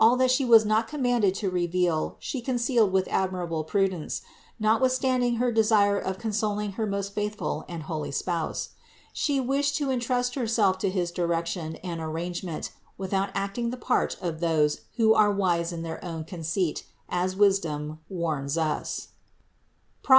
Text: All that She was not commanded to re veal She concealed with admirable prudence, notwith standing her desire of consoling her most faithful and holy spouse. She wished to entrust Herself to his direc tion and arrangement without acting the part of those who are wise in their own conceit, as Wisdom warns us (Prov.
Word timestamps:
All 0.00 0.16
that 0.16 0.30
She 0.30 0.42
was 0.46 0.64
not 0.64 0.88
commanded 0.88 1.34
to 1.34 1.50
re 1.50 1.66
veal 1.66 2.16
She 2.18 2.40
concealed 2.40 2.92
with 2.92 3.06
admirable 3.10 3.62
prudence, 3.62 4.22
notwith 4.58 4.92
standing 4.92 5.36
her 5.36 5.52
desire 5.52 5.98
of 5.98 6.16
consoling 6.18 6.72
her 6.80 6.86
most 6.86 7.12
faithful 7.14 7.62
and 7.68 7.82
holy 7.82 8.10
spouse. 8.10 8.70
She 9.12 9.38
wished 9.38 9.76
to 9.76 9.90
entrust 9.90 10.34
Herself 10.34 10.78
to 10.78 10.88
his 10.88 11.12
direc 11.12 11.44
tion 11.44 11.76
and 11.84 12.00
arrangement 12.00 12.70
without 12.96 13.28
acting 13.34 13.68
the 13.68 13.76
part 13.76 14.16
of 14.22 14.40
those 14.40 14.80
who 14.96 15.12
are 15.12 15.30
wise 15.30 15.74
in 15.74 15.82
their 15.82 16.02
own 16.02 16.24
conceit, 16.24 16.84
as 17.10 17.36
Wisdom 17.36 17.98
warns 18.08 18.56
us 18.56 19.08
(Prov. 20.02 20.14